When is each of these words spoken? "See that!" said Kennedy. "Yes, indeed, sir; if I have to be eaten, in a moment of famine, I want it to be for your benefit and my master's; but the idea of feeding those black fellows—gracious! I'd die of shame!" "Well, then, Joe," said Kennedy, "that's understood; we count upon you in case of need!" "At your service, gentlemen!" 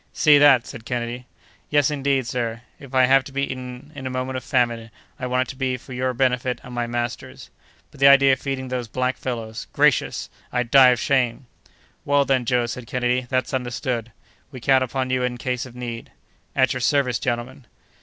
"See 0.13 0.39
that!" 0.39 0.65
said 0.65 0.83
Kennedy. 0.83 1.27
"Yes, 1.69 1.91
indeed, 1.91 2.25
sir; 2.25 2.61
if 2.79 2.95
I 2.95 3.05
have 3.05 3.23
to 3.25 3.31
be 3.31 3.43
eaten, 3.43 3.91
in 3.93 4.07
a 4.07 4.09
moment 4.09 4.35
of 4.35 4.43
famine, 4.43 4.89
I 5.19 5.27
want 5.27 5.47
it 5.47 5.49
to 5.49 5.55
be 5.55 5.77
for 5.77 5.93
your 5.93 6.11
benefit 6.15 6.59
and 6.63 6.73
my 6.73 6.87
master's; 6.87 7.51
but 7.91 7.99
the 7.99 8.07
idea 8.07 8.33
of 8.33 8.39
feeding 8.39 8.69
those 8.69 8.87
black 8.87 9.15
fellows—gracious! 9.15 10.31
I'd 10.51 10.71
die 10.71 10.89
of 10.89 10.99
shame!" 10.99 11.45
"Well, 12.03 12.25
then, 12.25 12.45
Joe," 12.45 12.65
said 12.65 12.87
Kennedy, 12.87 13.27
"that's 13.29 13.53
understood; 13.53 14.11
we 14.49 14.59
count 14.59 14.83
upon 14.83 15.11
you 15.11 15.21
in 15.21 15.37
case 15.37 15.67
of 15.67 15.75
need!" 15.75 16.11
"At 16.55 16.73
your 16.73 16.81
service, 16.81 17.19
gentlemen!" 17.19 17.67